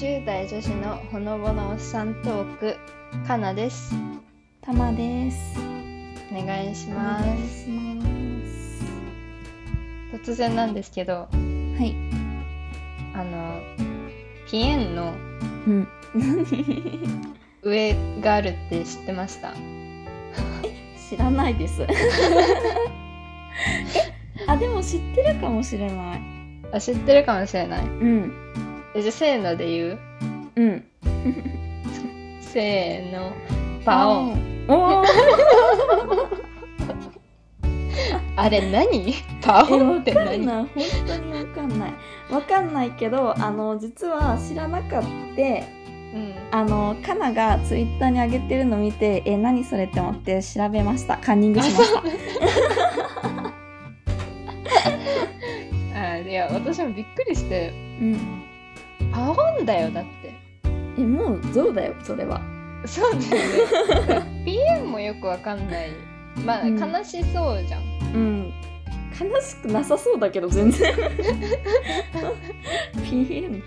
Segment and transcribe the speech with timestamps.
[0.00, 2.76] 20代女子のほのぼのおっさんトーク
[3.26, 3.94] かなです
[4.62, 5.58] たまです。
[6.32, 8.06] お願いしおます願いしま
[10.16, 10.22] す。
[10.30, 11.28] 突然なんですけどは
[11.82, 11.94] い。
[13.14, 13.60] あの
[14.50, 15.12] ピエンの
[15.66, 15.88] うん。
[17.62, 19.52] 上があるって知ってました？
[21.10, 21.82] 知らないです。
[21.84, 21.88] え、
[24.46, 26.20] あ、でも知ってるかもしれない。
[26.72, 28.32] あ知ってるかもしれないうん。
[28.94, 29.98] えじゃあせーので言う？
[30.56, 30.84] うん。
[32.40, 33.32] せーの
[33.84, 34.66] パオンン。
[34.68, 35.06] おー
[38.36, 39.14] あれ何？
[39.42, 40.26] パえ、オンわって何？
[40.26, 40.66] かんない。
[40.66, 40.68] 本
[41.06, 41.92] 当にわかんない。
[42.30, 45.08] わかんないけど、あの、実は知らなかった。
[45.08, 51.16] うんあの、カナがツイッターに上げてるの見て、え、何それって思って調べました。
[51.18, 52.02] カンニングしました。
[55.94, 58.42] あいや私もびっくりしてうん。
[59.20, 60.34] パオンだよだって
[60.98, 62.40] え、もうゾウだよ、それは。
[62.86, 63.18] そうだ
[64.16, 65.90] よねピエンもよくわかんない
[66.46, 67.82] まあ、うん悲しそうじゃん
[68.14, 68.52] うん。
[69.20, 70.94] 悲しくなさそうだけど、全然。
[73.04, 73.62] ピエン。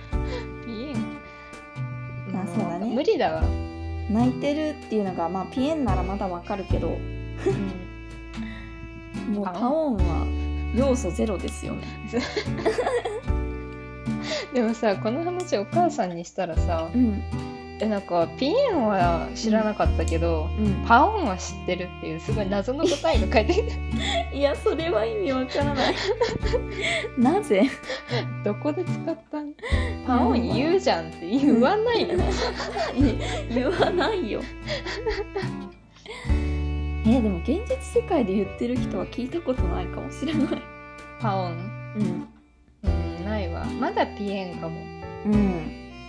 [0.66, 0.96] ピエン
[2.34, 3.44] まあそうだね無理だわ、
[4.10, 6.98] 泣いてるっていうのが、まあ、ピエンならまだわかるけど、
[9.30, 10.26] もうパオンパオンは
[10.76, 11.84] 要素ゼロですよね。
[14.54, 17.24] でもさこの話お母さんにしたらさうん。
[17.80, 20.86] えなんかピエンは知らなかったけど、うん。
[20.88, 23.72] パオンは知ってるっていうすごい謎の答えが書いてる
[24.32, 25.96] いや、それは意味わからない。
[27.18, 27.64] なぜ？
[28.46, 29.54] どこで使ったん？
[30.06, 32.10] パオン言うじゃんって言わないよ
[33.50, 34.40] 言わないよ。
[37.08, 40.62] えでも現実世界で言ってる人は聞いたことないかもしれない。
[41.20, 41.52] パオン
[41.98, 42.28] うん。
[43.80, 44.80] まだピエンかも。
[45.26, 45.34] うん。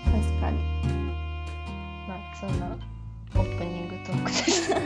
[0.04, 0.58] 確かに。
[2.08, 2.76] まあそんな
[3.36, 4.74] オープニングトークです。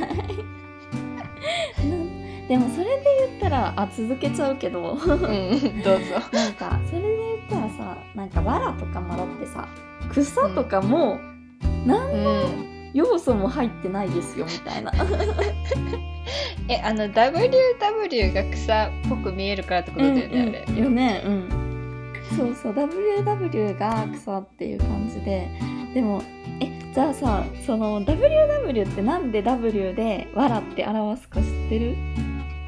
[2.49, 4.93] でもそれで言ったら、あ、続けちゃうけど。
[4.93, 4.99] うん
[5.83, 6.15] どうぞ。
[6.33, 7.09] なんかそれで
[7.51, 9.69] 言ったらさなんか藁とかもだってさ
[10.11, 11.19] 草とかも
[11.87, 12.25] 何うん。
[12.25, 12.41] の
[12.95, 14.91] 要素も入ってないですよみたいな。
[16.69, 20.85] えあの WW が草っぽく見えるからってことだよね、あれうん。
[20.85, 21.49] よねうん
[22.37, 25.49] そうそう WW が草っていう感じで。
[25.95, 26.23] でも
[26.61, 31.97] えじゃあさその WW ってなんで W で藁って表すか知ってる？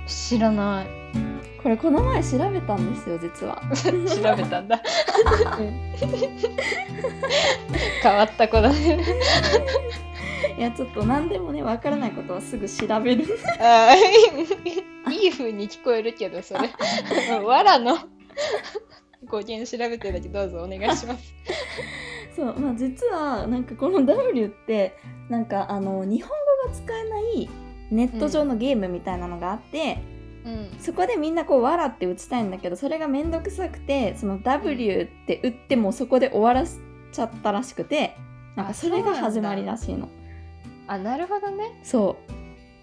[0.07, 0.87] 知らない。
[1.63, 3.61] これこの前調べたんですよ実は。
[3.77, 4.81] 調べたんだ。
[8.03, 8.99] 変わった子だね。
[10.57, 13.25] いやちょっと何でもねわからないことはすぐ調べる。
[15.13, 16.71] いい風に聞こえるけどそれ。
[17.45, 17.99] わらの
[19.27, 21.35] 語源調べてるだけどうぞお願いします。
[22.35, 24.95] そう、まあ、実はなんかこの W って
[25.29, 26.31] なんかあの日本
[26.65, 27.51] 語が使えない
[27.91, 29.99] ネット上のゲームみたいなのがあって、
[30.45, 30.79] うん。
[30.79, 36.79] そこでみんなこう「わら」って打ちたいんだけどそれがめんどくさくてその W って打ってもそこで終わらせ
[37.13, 38.17] ちゃったらしくて
[38.57, 40.09] なんかあそれが始まりらしいの。
[40.87, 41.79] あなるほどね。
[41.83, 42.17] そ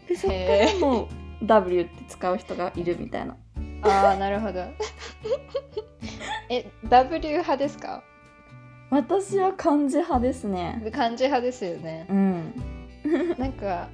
[0.06, 0.10] う。
[0.10, 1.08] でそっかもう
[1.46, 3.36] W って使う人がいるみたいな
[3.84, 4.66] ああなるほど。
[6.50, 8.04] え W 派ですか？
[8.90, 10.82] 私は漢字派ですね。
[10.94, 12.06] 漢字派ですよね。
[12.10, 12.54] うん。
[13.38, 13.90] なんか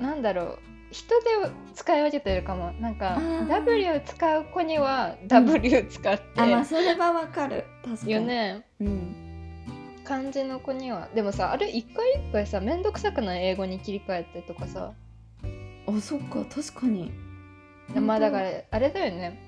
[0.00, 0.58] なんだろう。
[0.90, 1.26] 人で
[1.74, 2.72] 使い分けてるかも。
[2.74, 7.64] なんか W 使う子には W 使って、あまあそれはわかる。
[7.84, 8.12] 確かに。
[8.12, 8.64] よね。
[8.80, 9.14] うん。
[10.04, 11.08] 漢字の子には。
[11.14, 13.44] でもさあれ一回一回さめんどくさくない？
[13.44, 14.92] 英語に切り替えてとかさ。
[15.88, 16.44] あそっか。
[16.44, 17.10] 確かに
[18.00, 19.38] まあだからあれだよね。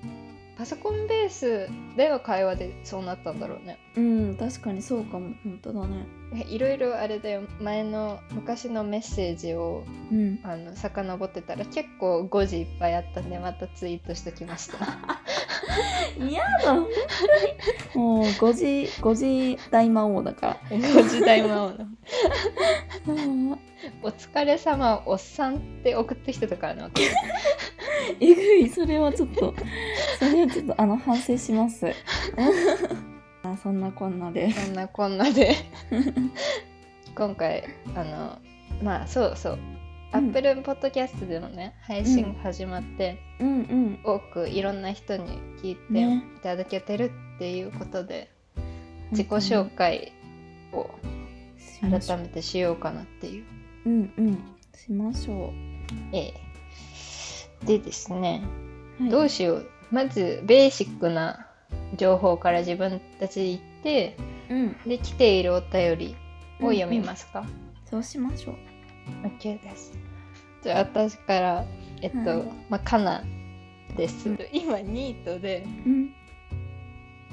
[0.57, 5.33] パソコンベースでは会話でそうなったんだろうねうん確かにそうかも。
[5.43, 6.05] 本当だね。
[6.35, 7.41] えいろいろあれだよ。
[7.59, 10.39] 前の昔のメッセージをうん。
[10.43, 14.77] あの遡ってたら結構誤字いっぱいあったんでまたツイートしときました。
[16.19, 16.87] 嫌だ本
[17.95, 18.65] 当にもう5時
[19.01, 21.85] 5時大魔王だか誤字大魔王のら
[24.03, 26.91] お疲れ様おっさんって送ってきてたからな
[28.19, 28.69] えぐい。
[28.69, 29.55] それはちょっと
[30.19, 31.87] それはちょっとあの反省します
[33.43, 34.51] あそんなこんなで。
[34.51, 35.55] そんなこんなで。
[37.15, 37.63] 今回
[37.95, 38.37] あの
[38.83, 40.29] まあそうそう、うん。
[40.29, 43.99] Apple Podcast でのね配信始まって、うんうん。
[44.03, 46.23] 多くいろんな人に聞いてね。
[46.37, 48.31] いただけてるっていうことで、
[49.11, 50.13] 自己紹介
[50.73, 50.89] を
[51.81, 53.45] 改めてしようかなっていう。
[53.85, 54.57] うんうん。
[54.75, 55.53] しましょ
[56.11, 56.33] ええ。
[57.65, 58.43] でですね、
[58.99, 59.69] う、はい、どうしよう。
[59.91, 61.46] まずベーシックな
[61.95, 64.17] 情報から自分たちで言って
[64.49, 64.77] うん。
[64.89, 66.15] で来ているお便り
[66.61, 67.45] を読みますか、
[67.85, 68.55] そうしましょう。
[69.27, 69.97] OK です。
[70.63, 71.65] じゃあ私から、
[72.01, 72.43] えっと、はい。
[72.69, 73.23] まあ、かな
[73.95, 74.29] です。
[74.29, 76.13] うん今、ニートで、うん。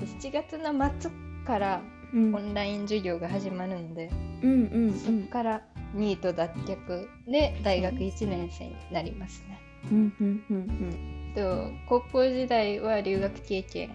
[0.00, 1.10] 7月の末
[1.46, 1.80] から
[2.12, 2.34] うん。
[2.34, 4.10] オンライン授業が始まるので、
[4.42, 5.62] うんうんうそこんから
[5.94, 9.60] ニート脱却で大学1年生になりますね。
[9.90, 11.32] うんうんうん。
[11.34, 13.94] と高校時代は留学経験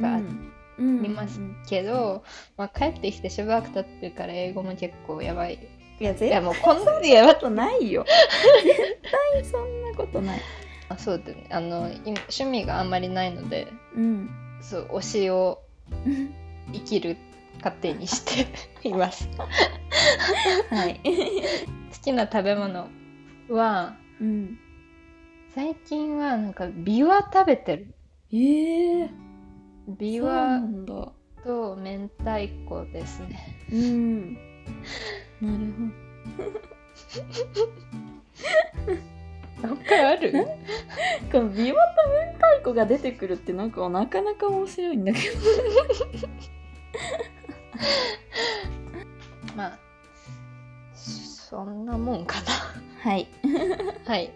[0.00, 0.22] があっ
[0.76, 1.02] うん。
[1.02, 2.24] りますけど、
[2.56, 5.58] まあ、帰ってきてしばらく経ってるから英語も結構やばい。
[6.00, 8.04] いや絶いや対もうこんないやばことないよ。
[8.64, 8.76] 絶
[9.32, 10.40] 対そんなことない。
[10.88, 11.46] あそうだね。
[11.50, 14.28] あの今趣味があんまりないのでうん。
[14.60, 15.62] そう推しを
[16.72, 17.16] 生きる
[17.62, 18.46] 糧にして
[18.88, 19.28] います。
[20.70, 21.00] はい。
[21.04, 21.10] 好
[22.02, 22.88] きな食べ物
[23.48, 24.58] はうん。
[25.54, 27.94] 最近はなんかビワ食べてる。
[28.32, 29.23] ええそう
[29.88, 30.60] ビワ
[31.44, 33.56] と明太子ですね。
[33.72, 34.34] うん。
[35.40, 35.94] なる
[39.62, 40.32] 他ある？
[40.32, 40.44] ほど
[41.32, 45.36] このビワと明太子が出てくるってなんかなかなか面白いんだけど。
[49.56, 49.78] まあ
[50.94, 52.36] そんなもんか
[53.02, 53.28] はい。
[53.44, 54.32] なはい。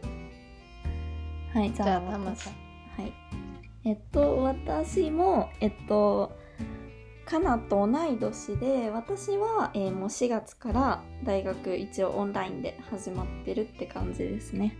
[1.54, 2.00] はいじゃあ。
[2.00, 2.52] タマさん。
[2.52, 2.67] はい。
[3.88, 6.36] えっと、私も、えっと、
[7.24, 14.76] かなと同い年で、私は、えーもう4月から大学一応オンラインで始まってるって感じですね。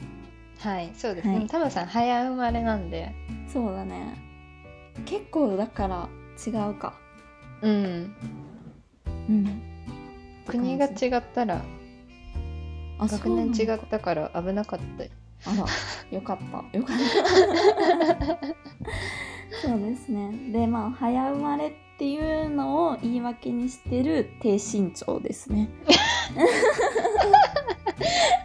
[0.59, 3.15] はいそうですね、はいタマさん早生まれなんで
[3.51, 4.15] そうだね。
[5.07, 6.09] 結構だから
[6.47, 6.93] 違うか。
[7.63, 8.15] うん
[9.07, 9.63] うん。
[10.47, 11.65] 国が違ったら
[12.99, 15.11] あ学年違ったから危なかったよ
[15.45, 15.67] あら、
[16.11, 16.79] よかった。
[16.79, 16.97] よかっ
[18.19, 18.39] た。
[19.63, 20.53] そうですね。
[20.53, 25.69] で、まあ、早生まれっていうのを言い訳にしてる低身長ですね。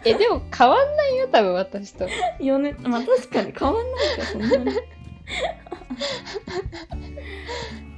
[0.04, 2.06] えでも変わんないよ多分私と
[2.40, 4.76] よね、まあ確かに変わんないか、そんなに。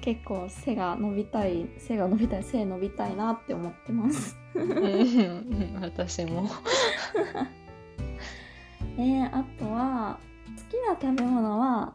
[0.03, 4.37] 結構背が伸びたい、背が伸びたい、背伸びたいなって思ってます。
[4.55, 6.49] うんうん私も
[8.99, 10.19] えー、あとは、
[10.57, 11.95] 好きな食べ物は、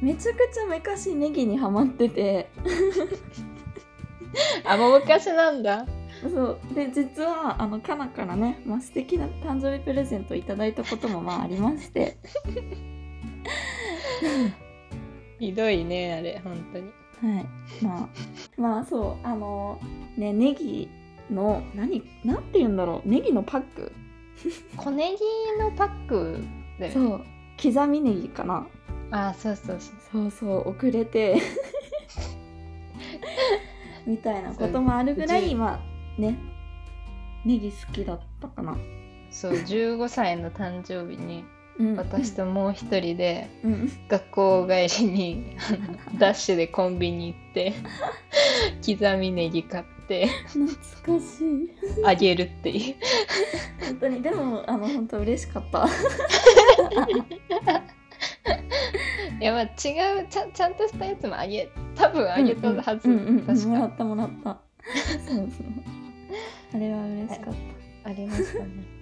[0.00, 2.48] めちゃくちゃ昔ネギにハマってて、
[4.64, 5.86] あもう昔なんだ
[6.22, 6.74] そう。
[6.74, 12.16] で、実は、あの、かなからね、まあ、素敵な誕生日プレゼントをいただいたことも、まあ、ありまして。
[15.38, 16.90] ひどいねあれ本当に
[17.34, 17.46] はい。
[17.84, 18.08] まあ、
[18.60, 19.80] まあ、そう、あの、
[20.16, 20.88] ね、ネギ
[21.30, 23.92] の、何、なんて言うんだろう、ネギのパック
[24.76, 25.18] 小ネギ
[25.58, 26.44] のパック
[26.78, 27.24] だよねそう。
[27.62, 28.66] 刻みネギかな
[29.10, 31.36] あそうそうそうそうそう、遅れて。
[34.06, 36.38] みたいなこともあるぐらい、そううちまあ、ね、
[37.44, 38.76] ネギ好きだったかな。
[39.30, 41.55] そう15歳の誕生日にうん。
[41.96, 43.92] 私ともう一人でうん。
[44.08, 45.56] 学校帰りに
[46.18, 47.74] ダッシュでコンビニ行って
[48.84, 51.70] 刻みネギ買って懐かしい。
[52.04, 52.94] あげるっていう
[53.84, 55.86] 本当に、でも、あの、本当嬉しかった。
[59.38, 64.58] いやまあ違うちゃちゃんとしたやつもあげ多分あげたはず、うんうんうん確かもらったもらった。
[65.26, 65.46] そうそう。
[66.74, 67.54] あれは嬉しかっ
[68.02, 68.10] た。
[68.10, 68.95] ありましたね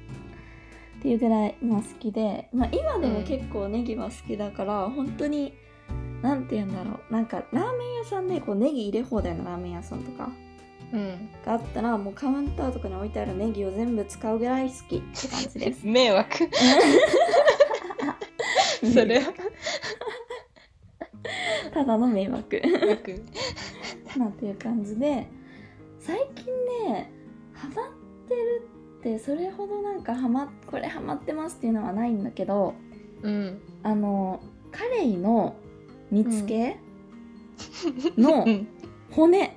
[1.05, 5.53] っていうぐらい、まあ、好きで、まあ、今でも結構ネギは好きだから、本当に
[6.23, 7.13] なんて言うんだろう。
[7.13, 10.31] なんかラーメン屋さんでこうネギ入れ放題のラーメン屋さんとか
[10.95, 11.29] うん。
[11.45, 15.85] があったらもうカウンターとかに置いてあるネギを全部使うぐらい好きって感じです。
[15.87, 16.39] 迷惑。
[18.95, 19.35] それは。
[21.75, 22.63] ただの迷惑。
[24.17, 25.27] なんていう感じで
[25.99, 26.47] 最近
[26.87, 27.13] ね
[27.53, 27.91] ハマっ
[28.27, 28.74] てる
[29.05, 32.75] ってそれほどなんかハマこれハマってますっていうのはないんだけど
[33.23, 33.61] うん。
[33.83, 34.41] あの
[34.73, 35.55] カレイの
[36.11, 36.79] 煮つけ
[38.17, 38.67] のうん。
[39.11, 39.55] 骨。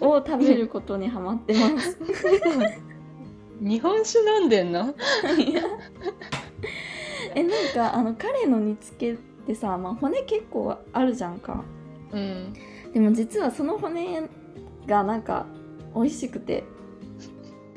[0.00, 1.98] を食べることにハマってます。
[3.60, 4.94] 日本酒飲んでんの？
[7.34, 11.62] えなんかあのカレイの煮つけってさ、まあ、骨結構あるじゃんか。
[12.12, 12.54] うん。
[12.94, 14.22] でも実はその骨
[14.86, 15.46] がなんか
[15.94, 16.64] 美味しくて。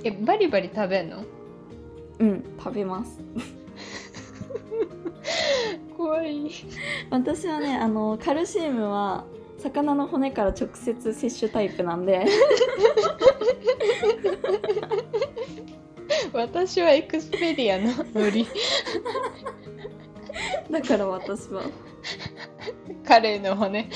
[0.04, 1.24] えバリバリ食べんの？
[2.20, 3.20] うん食べます。
[5.96, 6.52] 怖い。
[7.10, 9.26] 私はねあのカルシウムは
[9.60, 12.26] 魚の骨から直接摂取タイプなんで。
[16.34, 18.48] 私はエクスペディアのノリ。
[20.70, 21.64] だから私は。
[23.06, 23.90] カレーの骨。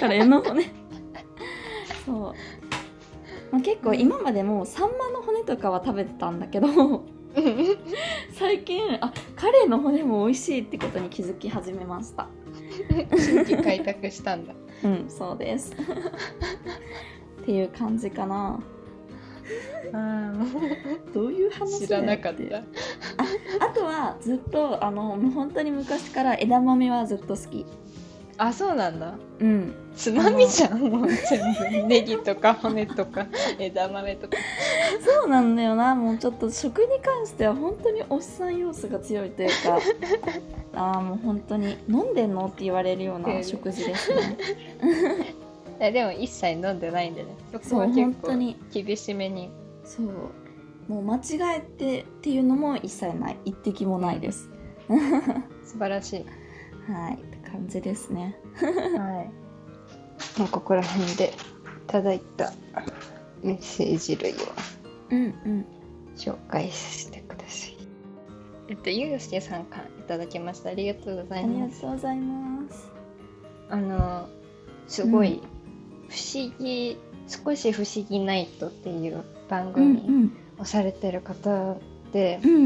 [0.00, 0.64] カレーの骨
[2.04, 2.16] そう、
[3.52, 7.04] まあ、結構今までもサンマの骨とかは食べてたんだけど
[8.34, 12.28] 最近あカレーの骨も美味しいってことに気づき始めました。
[13.16, 14.54] 新規開拓したんだ。
[14.84, 15.72] うんそうです。
[17.42, 18.60] っていう感じかな。
[19.94, 20.32] あ
[21.12, 22.58] どういう話知らなかった。
[22.58, 27.66] あとはずっとあのもう本当に昔から枝豆はずっと好き
[28.38, 29.14] あそうなんだ。
[29.40, 29.74] うん。
[29.94, 31.88] つまみじゃんもう全部。
[31.88, 33.26] ネギとか骨とか
[33.58, 34.36] 枝豆とか。
[35.00, 35.94] そうなんだよな。
[35.94, 39.78] もうちょっと食に関しては本当におっさん要素が強いというか。
[40.74, 41.76] ああもう本当に。
[41.88, 44.38] 飲んでんのって言われるような食事ですね。
[45.80, 47.28] えでも一切飲んでないんでね。
[47.62, 48.56] そうは結構本当に。
[48.72, 49.50] 厳しめに。
[49.84, 50.06] そう。
[50.88, 53.36] もう間違えてっていうのも一切ない。
[53.44, 54.48] 一滴もないです。
[55.64, 56.26] 素晴らしい。
[56.90, 58.36] はい感じですね。
[58.62, 59.28] は
[60.36, 60.38] い。
[60.38, 61.30] もうここら辺でい
[61.86, 62.52] ただいた
[63.42, 64.36] メッセージ類を
[65.10, 65.66] うんうん。
[66.16, 67.76] 紹介させてください。
[68.68, 70.70] えっとゆうすけさんからいただきました。
[70.70, 72.90] ありがとうござありがいますとうございます。
[73.70, 74.28] あの
[74.88, 75.40] すごい
[76.08, 79.92] 不思議、少し不思議ナイトっていう番うんう組
[80.24, 80.32] ん。
[80.58, 81.76] をされてる方
[82.12, 82.62] でう、んうん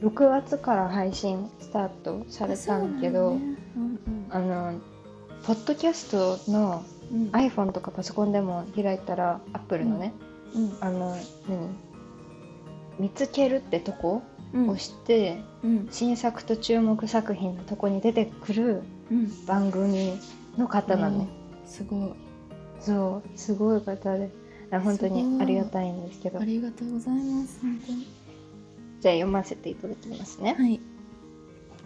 [0.00, 0.08] うん。
[0.08, 3.60] 6月から配信スタートされたんだけど、そうなんだ
[3.91, 3.91] ね
[4.32, 4.80] あの
[5.44, 6.84] ポッドキャストの
[7.32, 10.14] iPhone とかパソコンでも開いたら Apple のね、
[10.54, 10.76] うん。
[10.80, 11.16] あの
[11.48, 11.68] 何？
[12.98, 14.22] 見つけるってとこ
[14.54, 14.68] うん。
[14.68, 15.88] を押して、うん。
[15.90, 19.46] 新作と注目作品のとこに出てくるうん。
[19.46, 20.18] 番組
[20.56, 21.28] の方なのね、
[21.66, 22.12] すごい。
[22.80, 24.30] そうすごい方で
[24.70, 25.22] あ本当すごい。
[25.22, 26.40] にありがたいんですけど。
[26.40, 28.06] ありがとうございます本当に。
[29.00, 30.80] じゃあ読ませていただきますね、はい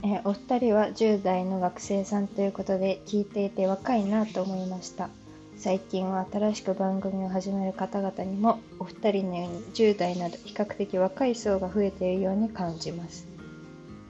[0.02, 5.08] えーお二人は10代の学生さんということで聞いていて若いなと思いました。
[5.56, 13.26] 最近は新しく番組を始める方々にもお二人のように10代など比較的若い層が増えているように感じます。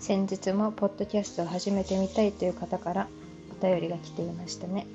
[0.00, 3.08] 先日もポッドキャストを始めてみたいという方から
[3.58, 4.86] お便りが来ていましたね。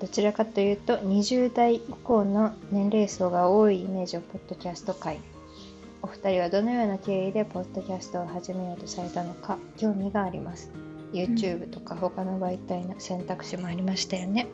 [0.00, 5.18] どちらかというと20代以降の年齢層が多いイメージをポッドキャスト界
[6.30, 10.70] 人はどのような経緯でポッドキャストを始めようとされたのか興味があります。
[11.12, 14.46] YouTube とか他の媒体の選択肢もありましたよね。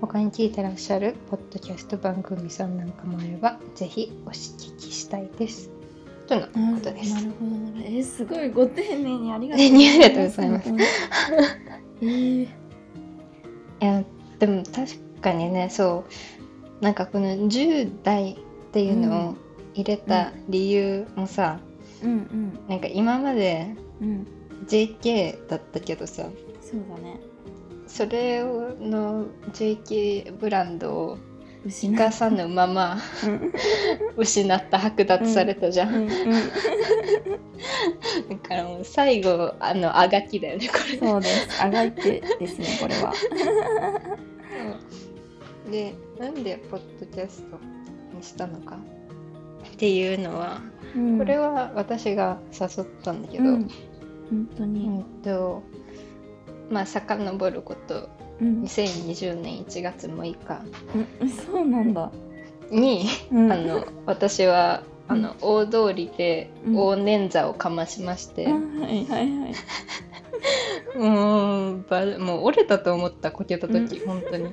[0.00, 5.70] 他に聞いてらっしゃるポッドキャスト番組さんなんかもあればぜひお聞きしたいです。
[6.26, 6.52] とのこ
[6.82, 7.14] とです。
[7.14, 7.84] なるほど。
[7.84, 9.66] えーすごいご丁寧にありがとう。
[10.26, 10.70] ございます。
[12.02, 12.42] えー。
[12.44, 12.48] い
[13.80, 14.04] や
[14.40, 16.04] でも確かにねそ
[16.80, 16.84] う。
[16.84, 18.36] なんかこの10代っ
[18.72, 19.34] ていうのを
[19.74, 21.60] 入れた理由もさ、
[22.02, 24.08] うんなんか今までうん。
[24.08, 24.26] うん
[24.68, 26.28] JK だったけどさ
[26.60, 27.18] そうだね。
[27.86, 29.24] それの
[29.54, 31.18] JK ブランドを
[31.64, 33.52] 失生かさぬままうん。
[34.18, 36.08] 失った剥奪されたじゃん、うんうん。
[36.08, 36.14] だ
[38.46, 40.98] からもう最後あのあがきだよねこれ。
[40.98, 41.62] そうです。
[41.62, 43.14] あがいてですねこれは。
[45.70, 47.58] でなんでポッドキャスト
[48.14, 48.78] にしたのか？
[49.80, 50.60] っていうのは、
[50.94, 51.16] うん。
[51.16, 53.70] これは私が誘ったんだけど、うん。
[54.28, 55.62] 本当うにんと
[56.70, 58.10] まあ遡ること
[58.42, 58.62] うん。
[58.64, 60.62] 2020年1月6日
[61.20, 61.30] うん。
[61.30, 62.12] そうなんだ。
[62.70, 63.50] に、うん。
[63.50, 66.76] あの私はあの大通りでうん。
[66.76, 69.54] 大捻挫をかましまして、あはいはいはい
[70.96, 74.50] もうばもう折れたと思ったこけた時、う本当に。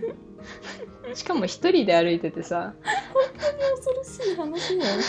[1.13, 2.74] しかも一人で歩いててさ。
[3.75, 5.01] 恐ろしい話だよ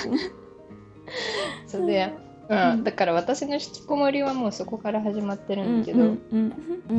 [1.67, 2.13] それで、
[2.49, 2.71] うん。
[2.71, 6.53] うんだから私の引きこもりはもうそこから始まってるんだけど、うんうん
[6.91, 6.99] うん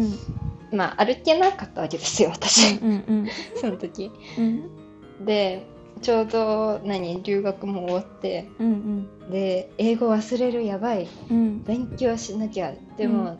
[0.72, 0.78] うん。
[0.78, 4.12] まあ歩けなかったわけですよ私、うんうんその時。
[4.38, 5.26] うん。
[5.26, 5.66] で
[6.02, 8.50] ちょうど何留学も終わって。
[8.60, 11.08] うんで英語忘れるやばい。
[11.30, 11.64] うん。
[11.64, 12.74] 勉強しなきゃ。
[12.98, 13.38] でも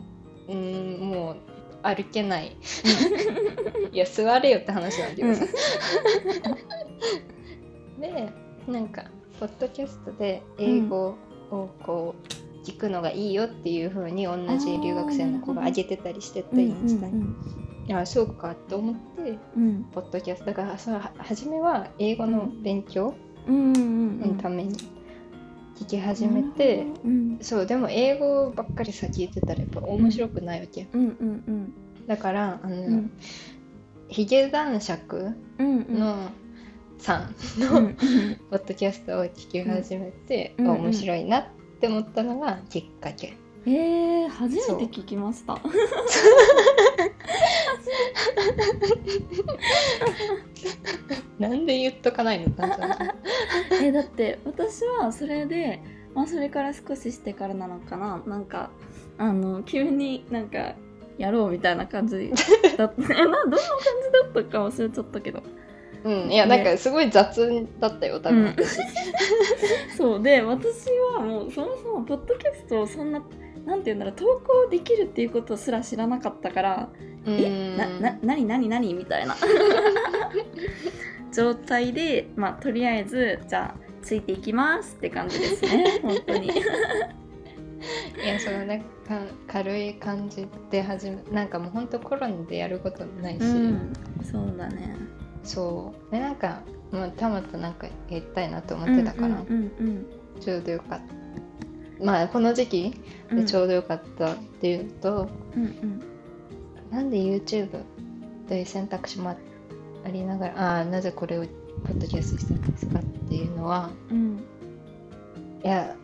[0.50, 1.36] うーんもう
[1.82, 2.56] 歩けない。
[3.92, 5.34] いや座れよって話なんだけど。
[5.34, 5.46] さ、
[8.00, 8.28] で
[8.66, 9.04] なんか
[9.38, 11.14] ポッドキャストで英語
[11.50, 17.24] をこう聞くのがいいよっていう風に同じ留学生の子が上げてたりしててインスタに、
[17.86, 19.84] いやそうかって思ってうん。
[19.92, 20.46] ポッドキャスト。
[20.46, 23.14] だからそ初めは英語の勉強
[23.46, 24.20] うんうん。
[24.20, 24.76] のために
[25.80, 27.38] 聞き始めて、うん。
[27.40, 31.74] そうでも英語ばっかりさ聞いてたらやっぱ面白くないわけ、うんうん
[32.06, 33.10] だからあの、うん。
[34.08, 35.78] ヒゲ男爵うん。
[35.82, 36.30] うんの
[36.98, 37.34] さん。
[37.60, 37.96] の、うんうん。
[38.50, 40.68] ポッドキャストを聞き始めて、うん。
[40.68, 41.44] あ面白いなっ
[41.80, 43.34] て思ったのがきっかけ。
[43.66, 45.58] えー、初めて聞きました。
[48.20, 49.44] 初
[51.40, 53.14] なんで言っとかないのかな
[53.82, 55.80] えだって私はそれで
[56.14, 58.22] まあそれから少ししてからなのかな。
[58.26, 58.70] なんか
[59.18, 60.74] あの急になんか
[61.18, 62.32] やろうみたいな感じ
[62.76, 63.02] だった。
[63.14, 63.58] えなどんな感
[64.32, 65.42] じだったか忘れちゃったけど。
[66.02, 68.56] うんいやなんかすごい雑だったよ多分、うん。
[69.96, 73.22] そうで私はもうそもそもポッドキャストをそんな
[73.66, 76.88] なんて言うんだろう投稿できるっていうことすら知らなかったから
[77.26, 77.34] うん。
[77.34, 78.94] えなな何何何？
[78.94, 79.36] みたいな。
[81.32, 86.00] 状態でまあとりあえずじゃあついていきますって感じですね。
[86.02, 86.48] 本当に。
[86.48, 93.92] いやそのねか軽い感じで始めなんかもうほんとコロナでやることないし、うん。
[94.22, 94.96] そうだね。
[95.44, 96.12] そう。
[96.12, 99.44] でなんかもうたまとなんかやりたいなと思ってたから、
[100.40, 101.19] ちょうどよかった
[102.02, 102.94] まあこの時期
[103.30, 103.36] うん。
[103.38, 106.02] でちょうどよかったっていうと、うんうん。
[106.90, 107.82] なんで YouTube
[108.48, 109.36] という選択肢もあ
[110.08, 111.44] りながらああなぜこれを
[111.84, 114.42] ポッドキャストしてるんですかっていうのはうん。
[115.62, 115.94] いや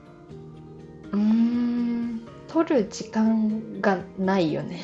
[1.12, 4.80] うーん撮る時間がないよね。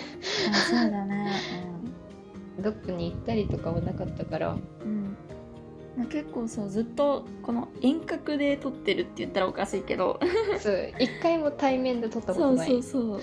[0.51, 1.33] あそうだね。
[2.61, 5.02] どこに行ったりとかはなかったからうん、うん、
[6.13, 10.21] 結構そうずっとこの遠隔で撮ってるって言ったらおかしいけど。
[10.61, 12.69] そう一回も対面で撮ったこそうとない。
[12.69, 13.21] そうそう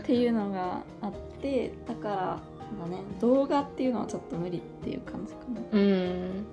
[0.00, 2.40] っていうのがあってだから
[2.82, 5.60] だね動画っていうのはちょっと無理っていう感じかな。
[5.72, 5.80] うん。
[5.80, 6.44] うん。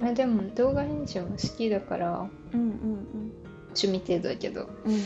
[0.00, 3.32] まあでも動画編集も好きだからうんうん
[3.68, 4.68] 趣味程度だけど。
[4.84, 4.98] うんうん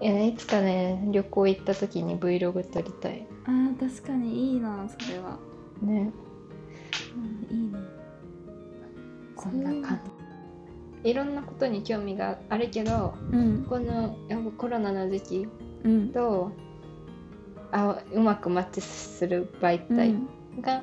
[0.00, 3.26] いやいつかね旅行行った時に Vlog 撮りたい。
[3.48, 5.38] うんあー確かにいいなそれは、
[5.82, 6.12] ね
[7.50, 7.78] うん、いいね。
[9.36, 10.00] こんな感
[11.04, 11.10] じ。
[11.10, 13.64] いろんなことに興味があるけどうん。
[13.64, 15.48] このやっぱコロナの時期
[15.84, 16.08] うん。
[16.10, 16.50] と
[17.70, 20.28] あうまくマッチする媒体うん
[20.60, 20.82] が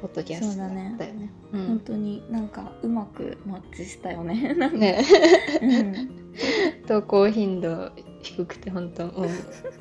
[0.00, 1.32] ポッドキャストだったよね。
[1.52, 1.80] う本ん。
[1.80, 4.54] 当になんかうまくマッチしたよね。
[4.54, 5.04] ね。
[5.60, 6.18] うん。
[6.86, 7.90] 投稿頻度
[8.28, 9.28] 低くて本当、うん、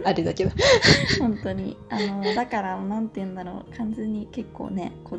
[0.06, 0.52] あれだけど。
[1.20, 1.78] 本当に。
[1.90, 3.78] あのだからなんて言うんだろう。
[3.78, 5.18] 完全に結構ねこ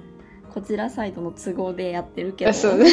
[0.52, 2.50] こちらサイドの都合でやってるけど。
[2.50, 2.80] あそう。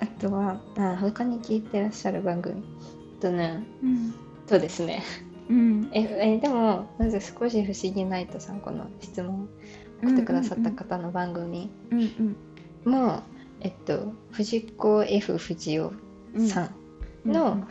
[0.00, 2.62] あとはあ他に聞いてらっしゃる番組。
[3.18, 4.14] あとねうん。
[4.46, 5.02] そうですね。
[5.48, 5.90] うん。
[5.92, 9.48] ええでもまず少し不思議ナイトさんこの質問
[10.02, 11.70] 送ってくださった方の番組。
[11.90, 12.36] うんうん。
[12.90, 13.22] も、
[13.60, 15.90] えっと藤子 F 不二雄
[16.34, 16.48] うん
[17.24, 17.68] さんの、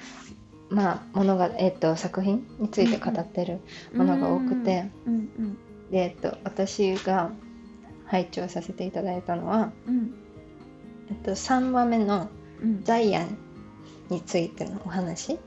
[0.70, 3.60] まあものが、えっと、作品について語ってる
[3.94, 5.58] ものが多くて、うんうん
[5.92, 7.32] で、えっと、私が
[8.06, 10.14] 拝聴させていただいたのは、うん。
[11.10, 12.30] えっと、3話目の
[12.62, 12.84] うん。
[12.84, 13.38] ジャイアン
[14.10, 15.40] についてのお話、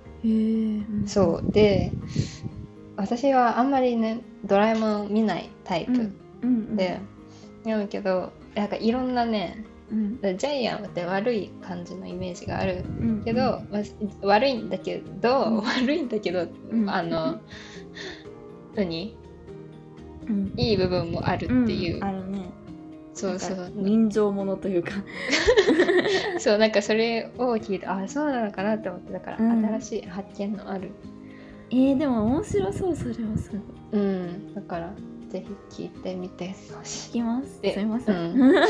[1.06, 1.44] そう。
[1.52, 1.92] で
[2.96, 6.16] 私はあんまりねドラえもん見ないタイプうん。
[6.42, 7.00] うんで、
[7.64, 10.18] 読むけどなんかいろんなねうん。
[10.38, 13.22] ジャイアンって悪い感じのイメージがあるうん。
[13.22, 15.56] けど、まあ悪いんだけど、うん。
[15.58, 16.90] 悪いんだけど、うん。
[16.90, 17.40] あの
[18.74, 19.16] 何？
[20.28, 20.54] うん。
[20.56, 22.04] いい部分もあるっていう、ん。
[22.04, 22.50] あるね。
[23.14, 23.72] そうそう。
[23.76, 24.92] 人情ものというか。
[26.40, 29.66] そうなんかそれを聞いてあそうなのかなって思ってだから、うん。
[29.66, 30.90] 新しい発見のある。
[31.70, 34.00] えー、でも面白そうそれはすごい。
[34.00, 34.54] うん。
[34.54, 34.94] だから
[35.32, 36.54] ぜひ聞いてみて。
[36.78, 37.58] ほしい聞きます。
[37.62, 38.52] えすいません、う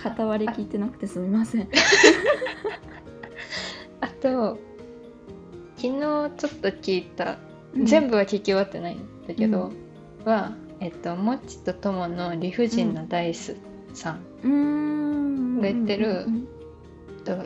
[0.00, 1.68] 片割り聞いてなくてすみません。
[4.00, 4.60] あと
[5.76, 7.38] 昨日ちょっと聞いた、
[7.74, 7.84] うん。
[7.84, 9.72] 全部は聞き終わってないんだけど、
[10.24, 13.56] はえっともちとともの理不尽なダイス
[13.92, 16.46] さん、が言ってるうん
[17.24, 17.36] と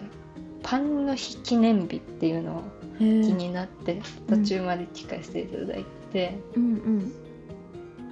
[0.62, 2.64] パンの日記念日っていうのを
[2.98, 7.12] 気になってうん途中まで聞かせていただいて、うんうん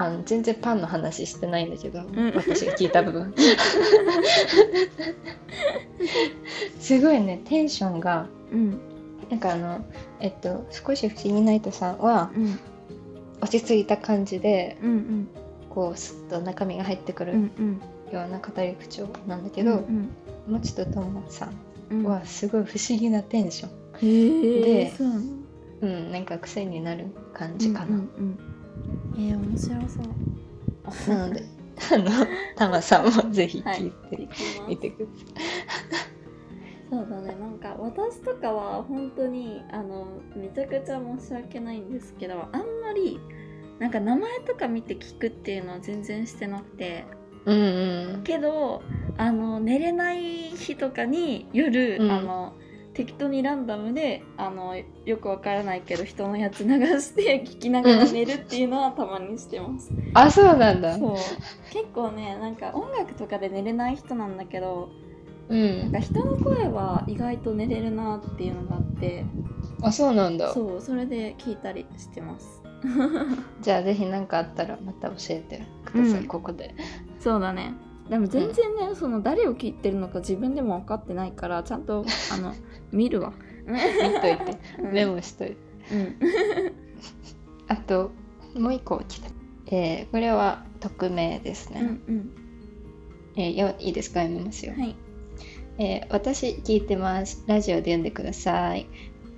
[0.00, 2.32] あの全然パンの話してないんだけど、ん。
[2.34, 3.34] 私が聞いた部分。
[6.80, 8.80] すごいねテンションがうん。
[9.28, 9.84] なんかあの
[10.18, 12.58] えっと少し不思議ナイトさんはうん。
[13.42, 15.28] 落ち着いた感じでうんうん。
[15.68, 17.80] こうスッと中身が入ってくるうんうん。
[18.10, 20.08] ような語り口調なんだけけど、うん
[20.48, 21.50] もちとともさん
[21.90, 22.04] うん。
[22.04, 23.70] はすごい不思議なテンション。
[24.00, 25.22] へえでそうなの
[25.82, 28.38] うんなんか癖になる感じかな、うんうん
[29.16, 29.30] うん。
[29.30, 31.14] えー、面白そう。
[31.14, 31.44] なので
[31.92, 34.28] あのたまさんもぜひ聞いて
[34.68, 35.08] みてくだ
[36.90, 37.36] そうだね。
[37.40, 43.20] なんか私とかは本当にあのめちゃくちゃ申し訳ないんですけどあんまり
[43.78, 47.04] なんか名前とか見て聞くっていうのは全然してなくて。
[47.46, 47.54] さい。
[47.54, 48.22] うんうん。
[48.24, 48.82] けど
[49.16, 52.10] あの寝れない日とかに夜、うん。
[52.10, 52.54] あの
[52.94, 54.74] 適当にランダムであの
[55.04, 59.92] よくわからないけど人のやつ流して聞きながら寝るっていうのはたまにしてます。
[60.14, 60.98] あそうなんだ。
[60.98, 61.16] そう。
[61.72, 64.90] 結構ねなんか音楽とかで寝れない人なんだけど
[65.48, 65.78] うん。
[65.80, 69.24] なんか人の声は意外と寝れるなっていうのがあって
[69.82, 70.52] あそうなんだ。
[70.52, 72.62] そうそれで聞いたりしてます。
[73.62, 76.26] じゃあぜひ何かあったらまた教えてください、うん。
[76.26, 76.74] ここで。
[77.20, 77.74] そうだね
[78.10, 82.54] でも全然ね、その誰を聞いてるのか自分でも分かってないからちゃんと あの
[82.92, 83.32] 見るわ。
[83.66, 83.78] 見
[84.20, 84.58] といて。
[84.82, 84.92] うん。
[84.92, 85.56] メモしといて。
[85.92, 86.16] うん。
[87.68, 88.10] あと
[88.54, 89.28] もう一個来た、
[89.66, 92.30] えーこれは匿名ですね、うんうん。
[93.36, 94.20] えーよいいですか？
[94.22, 94.96] 読みますよ、はい。
[95.78, 97.44] えー私聞いてます。
[97.46, 98.86] ラジオで読んでください。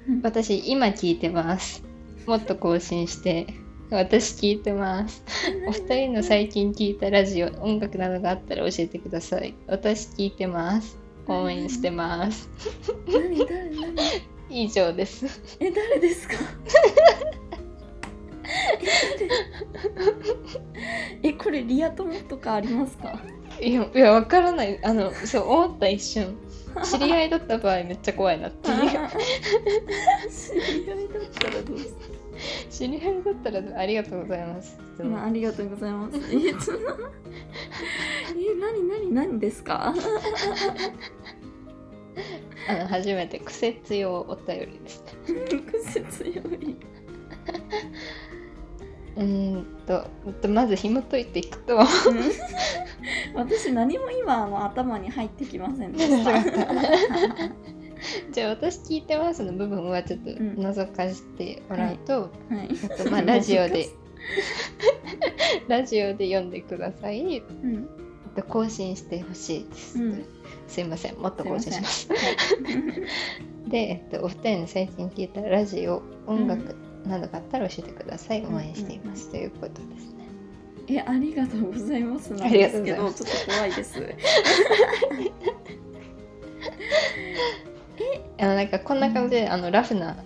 [0.08, 0.20] うん。
[0.22, 1.85] 私今聞いてます。
[2.26, 3.46] もっと更新して
[3.92, 5.22] 私聞いてます。
[5.66, 9.55] お二人の最近聞いたラジオ音楽などがあったら教えてください。
[9.66, 10.96] 私聞いてます。
[11.28, 12.48] 応援してます。
[13.07, 13.94] 何誰何？
[14.48, 15.26] 以上です。
[15.61, 16.35] え誰ですか？
[21.22, 23.20] えこれリア友とかありますか？
[23.61, 24.83] いやいやわからない。
[24.83, 26.35] あのそう思った一瞬。
[26.83, 28.76] 知り合いだった場合めっちゃ怖いなっていう。
[28.88, 31.94] 知り合いだったらどうす
[32.70, 34.78] 知り合いだったらありがとうございます。
[34.98, 36.16] る、まあ、ありがとうございます。
[36.35, 36.96] えそんな
[38.31, 39.94] え何何何ですか？
[42.68, 45.02] あの初めて癖強お便りです。
[45.02, 45.12] ね
[45.85, 46.76] 癖強い。
[49.14, 51.78] うーんとえっとまず紐解いていくと。
[53.35, 56.33] 私何も今あの頭に入ってきませんでした
[58.33, 60.55] じゃあ私聞いてますの部分はちょっとん。
[60.55, 62.68] 覗かしてもらうと、はい。
[62.85, 63.88] あとまあラジオで。
[65.68, 67.88] ラジオで読んでください、うん。
[68.35, 70.25] と更新してほしいです、うん。
[70.66, 71.16] すいません。
[71.16, 72.09] もっと更新します。
[72.09, 72.18] はい。
[73.70, 76.75] で、えっと、お二人の最近聞いたラジオ音楽
[77.07, 80.29] などがあったら教えてください、うん応援しています、ということですね。
[80.88, 82.33] えありがとうございます。
[82.33, 83.18] なんありがですけとうございます。
[83.18, 84.01] どちょっと怖いです
[88.38, 90.16] あのなんかこんな感じで、あのラフな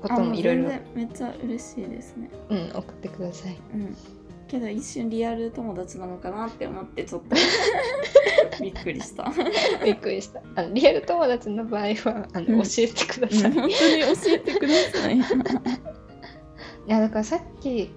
[0.00, 0.70] こともいろいろ。
[0.94, 2.30] めっちゃ嬉しいですね。
[2.48, 3.56] うん送ってください。
[3.74, 3.96] うん。
[4.46, 7.36] けど一瞬リアル友達なのかなって思ってちょっと。
[8.62, 9.30] びっくりした。
[9.84, 10.40] びっくりした。
[10.54, 12.62] あのリアル友達の場合はあの、うん。
[12.62, 13.78] 教えてください、本当に教
[14.34, 15.18] えてください。
[16.88, 17.90] いやだからさっき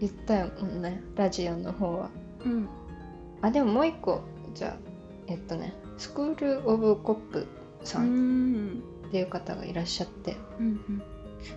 [0.00, 2.10] 言ったよねラジオの方は。
[2.44, 2.68] うん。
[3.42, 4.22] あでももう一個
[4.54, 4.76] じゃあ
[5.28, 7.46] えっとねスクール・オブ・コップ
[7.86, 8.76] さうん。
[8.76, 10.36] んっていう方がいらっしゃって。
[10.58, 11.02] うん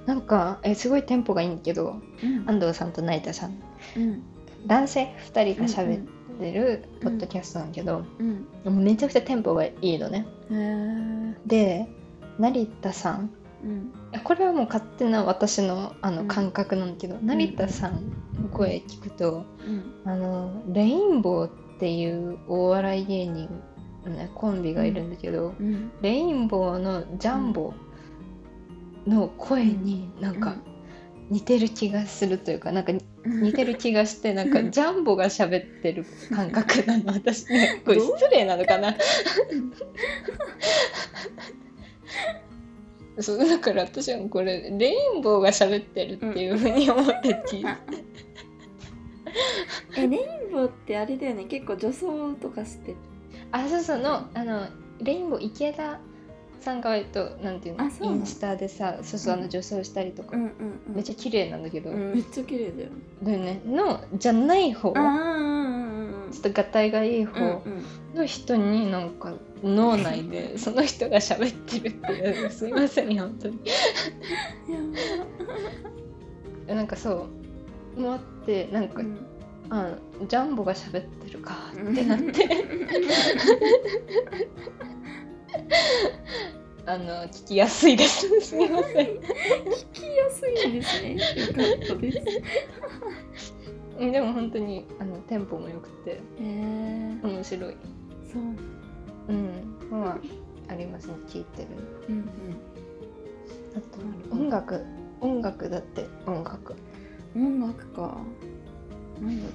[0.05, 2.49] なんかえすごいテンポがいいんだけどうん。
[2.49, 3.57] 安藤さんと成田さん。
[3.97, 4.23] うん。
[4.67, 6.07] 男性2人が喋っ
[6.39, 8.47] てるポッドキャストなんだけど、うん。
[8.65, 10.27] もうめちゃくちゃテンポがいいのね。
[11.45, 11.87] で
[12.37, 13.31] 成田さん。
[13.63, 13.91] うん。
[14.23, 18.11] これはもう勝手な私のあのうん感覚なんだけど、成田さん
[18.41, 19.83] の声聞くと、うん。
[20.05, 23.49] あのレインボーっていうお笑い芸人
[24.35, 25.91] コンビがいるんだけど、うん。
[26.01, 27.73] レインボーのジャンボ
[29.07, 30.55] の声になんか
[31.29, 32.91] 似てる気がするというかなんか
[33.25, 37.13] 似てる気がしてなんかジャンボが喋ってる感覚なの。
[37.13, 38.95] 私ねこれ失礼なのかな。
[43.19, 47.69] そうだから私はこれレインボーが喋ってるっていうふうに思って聞いて、
[49.97, 51.43] えレインボーってあれだよね。
[51.43, 52.95] 結構女装とかして
[53.51, 54.67] あそうそうのあの
[55.01, 55.99] レインボー池田
[56.59, 58.19] さんが割となんていうのあそうなの？
[58.19, 59.43] インスタでさそうそうあうん。
[59.43, 60.49] の女装したりとか、うんうん
[60.89, 60.95] うん。
[60.95, 62.89] めっちゃ綺麗なんだけど、うんめっちゃ綺麗だよ。
[62.89, 63.62] ねだよね。
[63.65, 64.91] のじゃない方。
[64.93, 66.31] ちょああうんうんうん。
[66.31, 67.62] っとがたいがいい方うん
[68.13, 68.17] うん。
[68.17, 69.33] の人になんか
[69.63, 73.59] 脳内で その人が喋ってるっていう すいません本当に。
[76.67, 77.27] や なんかそう。
[77.97, 79.17] 思ってなんか、ばうん
[79.69, 79.95] あ
[80.27, 82.49] ジャンボが喋ってるかってなって、
[86.86, 88.27] あの聞きやすいです。
[88.41, 89.05] すいません。
[89.05, 89.19] 聞
[89.93, 91.03] きやすいです。
[91.03, 91.23] ねよか
[91.62, 92.19] ったです。
[93.99, 97.75] うんでも本当にあのテンポも良くてへえ面白い。
[98.32, 98.43] そう。
[99.27, 99.77] うん。
[99.91, 100.17] まあ
[100.71, 101.15] ありますね。
[101.27, 101.67] 聞いてる
[102.08, 102.25] うんうん。
[103.75, 104.84] あと音楽。
[105.21, 106.75] 音楽だって音楽。
[107.36, 108.17] 音楽か
[109.21, 109.53] なんだろ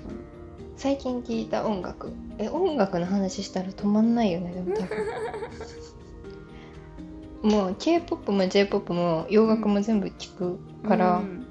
[0.76, 2.12] 最近聞いた音楽。
[2.38, 4.98] え音楽の話したら止まんないよねでも多分。
[7.50, 11.46] もう k p o p も j p o p も洋楽も全部聞くうから、うん。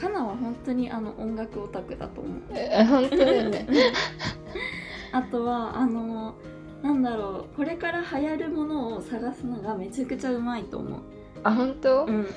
[0.00, 2.42] カナは本当にあの音楽オタクだと思う。
[2.52, 3.66] え本当だよね。
[5.12, 6.34] あとはあの
[6.82, 7.56] なんだろう。
[7.56, 11.00] これから流行るものを探すのがめちゃくちゃうまいと思う。
[11.42, 12.26] あ本当、うん。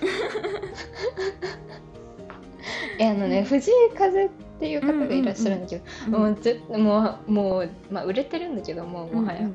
[2.99, 9.49] えあのね藤井風っていう方がいらっしゃるんだけど、もうぜもうもう、まあ、売れてるんだけどもうもはや、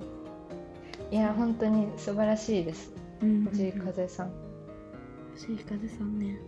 [1.11, 2.93] いや本当に素晴らしいです。
[3.21, 4.33] うん藤井風さん、
[5.35, 6.39] 藤井風さんね。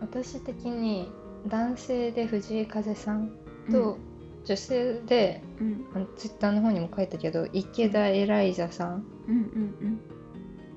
[0.00, 1.10] 私的に
[1.48, 3.32] 男性で藤井風さん
[3.70, 3.98] と、
[4.44, 5.86] 女性でうん。
[5.94, 10.00] あのツイッターの方にも書いたけど池田エライザさんうんうん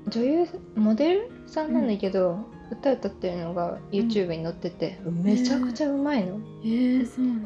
[0.08, 2.40] 女優モデルさんなんだけど、
[2.72, 7.40] 歌歌ってるのが YouTube に載ってて、めちゃくちゃうまいの、うんえー、そうなの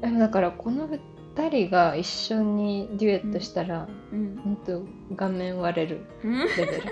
[0.00, 1.00] でもだからこの2
[1.48, 4.36] 人が一緒にデュエットしたら、うん。
[4.42, 4.84] ほんと
[5.16, 6.04] 顔面割れる。
[6.24, 6.38] うん。
[6.38, 6.82] レベル。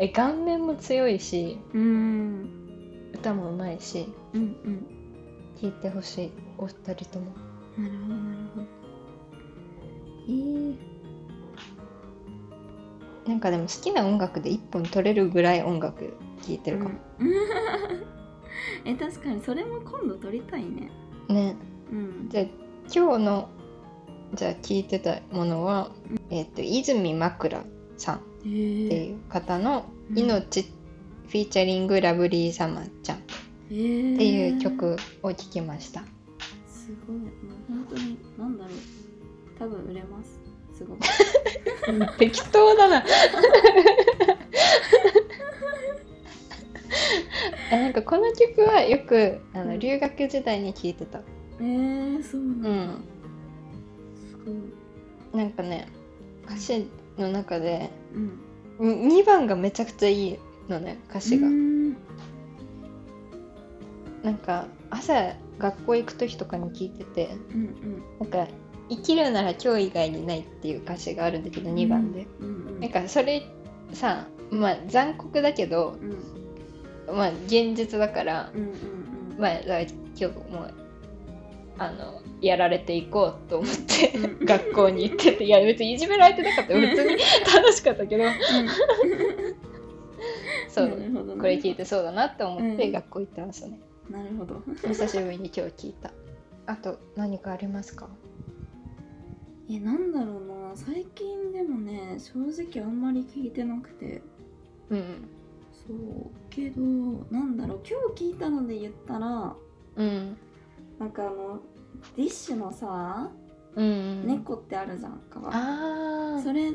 [0.00, 3.10] え顔面も強いしうん。
[3.14, 4.86] 歌もうまいしうんうん。
[5.60, 6.30] 聴いてほしい。
[6.56, 7.32] お二人とも。
[7.76, 8.66] なるほどなるほど。
[10.28, 10.76] えー、
[13.28, 16.14] なんかでも好きな音楽で一本取れるぐらい音楽
[16.46, 17.32] 聴いてるかも、うん。
[18.90, 20.90] え確かにそれも今度撮りたいね。
[21.28, 21.54] ね。
[21.92, 22.28] うん。
[22.30, 22.44] じゃあ
[22.90, 23.48] 今日の
[24.32, 25.90] じゃあ聴いてたものは、
[26.30, 27.64] えっ、と泉枕
[27.98, 30.62] さんっえー、ていう方の「うん命」
[31.28, 33.20] フィーチャリングラブリーサマーちゃんっ
[33.70, 36.02] えー、ていう曲を聴きました、
[36.66, 37.16] すごい。
[37.18, 37.28] もう
[37.68, 38.74] 本当になんだろう。
[39.58, 40.40] 多分売れます。
[40.72, 41.00] すごく
[42.18, 43.04] 適当だな。
[47.70, 51.20] あなんかこの曲はよくあの留学時代に聴いてた。
[51.60, 53.04] えー、そうなんだ、うん。
[54.30, 55.42] すごい。
[55.42, 55.88] なんかね
[56.46, 57.90] 歌詞の中で
[58.80, 59.08] うん。
[59.08, 61.96] 2番がめちゃくちゃいいのね歌詞が、うん。
[64.22, 68.02] なんか朝学校行く時とかに聞いててうん。
[68.20, 68.48] なんか
[68.88, 71.76] 生きるなら今日以外にないっていう歌詞があるんだけどうん。
[71.76, 72.80] 2番で、うんうん。
[72.80, 73.42] なんかそれ
[73.92, 75.96] さまあ残酷だけど
[77.08, 77.16] うん。
[77.16, 78.72] まあ現実だからうんうん
[79.38, 80.74] まあだから今日もう
[81.78, 84.42] あのやられていこうと思って、うん。
[84.46, 85.44] 学校に行ってて。
[85.44, 86.80] いや別にいじめられてなかったよ。
[86.80, 87.16] 普通に
[87.54, 88.24] 楽しかったけど。
[90.68, 91.08] そう、ね。
[91.38, 92.92] これ聞いてそうだなって思ってうん。
[92.92, 94.62] 学校行ってましたね、なるほど。
[94.88, 96.10] 久しぶりに今日聞いた。
[96.66, 98.08] あと何かありますか？
[99.70, 100.72] えなんだろうな。
[100.74, 104.22] 最近でもね正直あんまり聞いてなくて。
[104.90, 105.28] うん。
[105.70, 106.30] そう。
[106.50, 106.80] けど
[107.30, 107.80] なんだろう。
[107.88, 109.54] 今日聞いたので言ったら
[109.96, 110.36] うん。
[110.98, 111.60] なんかあの
[112.16, 113.30] ディッシュのさ
[113.74, 114.26] うん。
[114.26, 115.50] 猫ってあるじゃんか。
[115.52, 116.74] あそれっ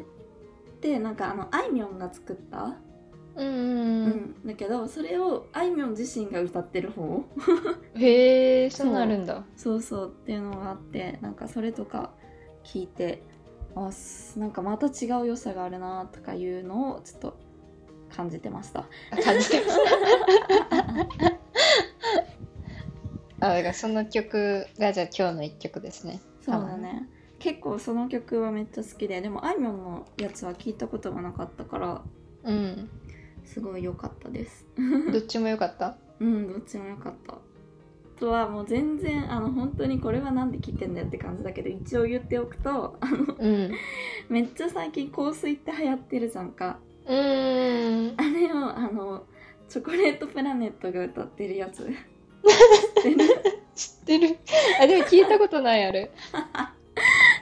[0.79, 2.77] てなんかあのあいみょんが作った、あ
[3.37, 4.07] うんううん。
[4.07, 4.35] ん。
[4.45, 7.23] だけどそれをあいみょん自身が歌ってる方。
[7.95, 9.43] へえそうなるんだ。
[9.55, 10.09] そうそう。
[10.09, 12.11] っていうのがあってなんかそれとか
[12.63, 13.21] 聞いて
[13.75, 14.39] あす。
[14.39, 17.37] なんかまた違う良さがあるなとかいうのをちょっと
[18.15, 18.81] 感じてました。
[19.11, 19.79] あ感じてます
[23.39, 26.21] あだからその曲がじゃあ今日の一曲ですね。
[26.41, 27.09] そうだね。
[27.39, 32.01] 結構その曲はめっちゃ好きででもあいみょんのやつは聞いたことがなかったから
[32.43, 32.89] うん。
[33.43, 34.65] すごい良かったです。
[35.11, 35.97] どっちも良かった？
[36.19, 37.33] うんどっちも良かった。
[37.33, 37.37] あ
[38.23, 43.71] とはもう全然あの本当にこれはなんで聞いてんだよって感じだけど一応言っておくとあのうん。
[44.29, 46.79] めっちゃ最近香水って流行ってるじゃんか。
[47.05, 48.15] うーん。
[48.17, 49.25] あれをあの
[49.67, 51.83] チョコレートプラネットが歌ってるやつ。
[51.85, 53.17] 知ってる。
[53.75, 54.37] 知ってる
[54.79, 56.11] あでも聞いたことないある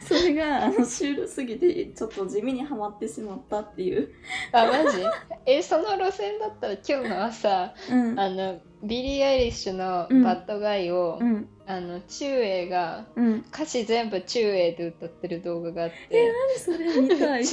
[0.07, 4.09] それがあのシュールすぎてちょっと地味にはまってしまったっていう。
[4.51, 4.97] あマジ？
[5.45, 8.19] えその路線だったら今日の朝うん。
[8.19, 11.47] あのビリー・アイリッシュのうん「bad guy を」うん。
[11.67, 13.45] あのチュウエイがうん。
[13.53, 16.33] 歌詞全部チュウエイで歌ってる動画があって。
[16.57, 17.43] 何それ見たい？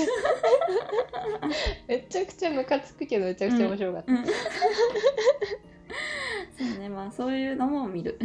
[1.87, 4.25] め ちゃくちゃムカつくけどめちゃくちゃ面白かった、うん。
[4.25, 4.33] そ
[6.77, 8.19] うねまあそういうのも見る。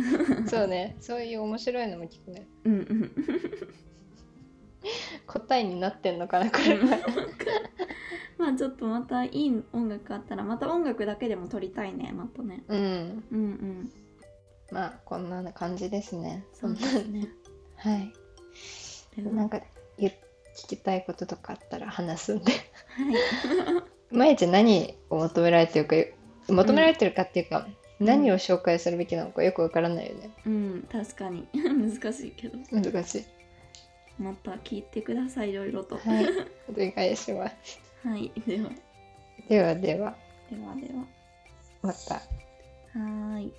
[0.48, 2.48] そうねそういう面白いのも聞くね。
[2.64, 3.12] うんうん
[5.34, 6.78] 答えになってんのかなこれ。
[6.78, 7.00] は
[8.38, 12.64] まあちょっとまたいい音楽あったらまた音楽だけでも撮りたいねまたね。
[12.68, 12.80] うん。
[12.80, 13.92] うんうん。
[14.72, 16.46] まあこんな感じですね。
[16.54, 17.30] そうですね。
[17.78, 18.14] はい。
[19.18, 19.62] なんか
[19.98, 20.10] 言
[20.56, 22.52] 聞きたいこととかあったら話すんで。
[22.52, 22.62] はい。
[24.16, 25.96] 毎日何を求められてるか
[26.48, 30.30] 求められてるかっていうか、ん何を紹介するべきなのかよくわからないよね。
[30.46, 31.48] うん確かに。
[31.54, 32.60] 難しいけど。
[32.72, 33.26] 難しい
[34.20, 35.98] また聞いてくださいいろいろと。
[35.98, 36.26] はい。
[36.70, 37.80] お願いします。
[38.04, 38.70] はいでは
[39.48, 39.76] では。
[39.78, 39.98] ではで
[40.58, 40.76] は。
[40.76, 41.06] では
[41.82, 42.16] また。
[42.16, 43.54] はーい。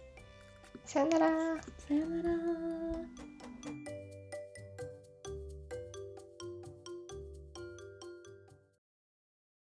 [0.84, 1.28] さよなら。
[1.78, 4.03] さよなら